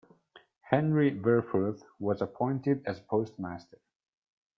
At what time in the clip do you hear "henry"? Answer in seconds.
0.71-1.11